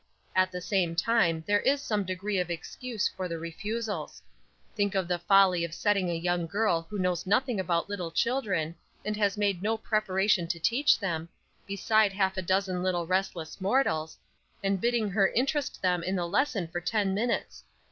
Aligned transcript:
At 0.35 0.51
the 0.51 0.61
same 0.61 0.95
time 0.95 1.43
there 1.45 1.59
is 1.59 1.79
some 1.79 2.05
degree 2.05 2.39
of 2.39 2.49
excuse 2.49 3.07
for 3.07 3.27
the 3.27 3.37
refusals. 3.37 4.19
Think 4.75 4.95
of 4.95 5.07
the 5.07 5.19
folly 5.19 5.63
of 5.63 5.75
setting 5.75 6.09
a 6.09 6.15
young 6.15 6.47
girl 6.47 6.87
who 6.89 6.97
knows 6.97 7.27
nothing 7.27 7.59
about 7.59 7.87
little 7.87 8.09
children, 8.09 8.73
and 9.05 9.15
has 9.15 9.37
made 9.37 9.61
no 9.61 9.77
preparation 9.77 10.47
to 10.47 10.59
teach 10.59 10.97
them, 10.97 11.29
beside 11.67 12.13
half 12.13 12.35
a 12.35 12.41
dozen 12.41 12.81
little 12.81 13.05
restless 13.05 13.61
mortals, 13.61 14.17
and 14.63 14.81
bidding 14.81 15.11
her 15.11 15.27
interest 15.27 15.83
them 15.83 16.01
in 16.01 16.15
the 16.15 16.27
lesson 16.27 16.67
for 16.69 16.81
ten 16.81 17.13
minutes. 17.13 17.63